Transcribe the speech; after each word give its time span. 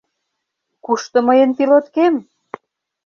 —Кушто 0.85 1.17
мыйын 1.27 1.51
пилоткем? 1.57 2.13